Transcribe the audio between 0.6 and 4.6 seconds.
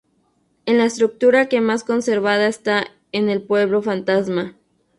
Es la estructura que más conservada está en el pueblo fantasma.